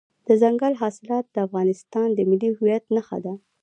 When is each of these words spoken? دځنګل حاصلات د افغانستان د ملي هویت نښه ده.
دځنګل 0.27 0.73
حاصلات 0.81 1.25
د 1.31 1.35
افغانستان 1.47 2.07
د 2.13 2.19
ملي 2.29 2.49
هویت 2.57 2.83
نښه 2.95 3.17
ده. 3.25 3.33